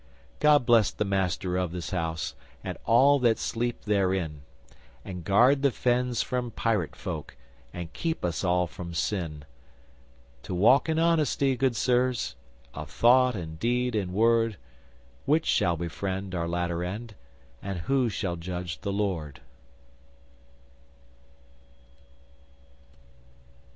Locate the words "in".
10.89-10.97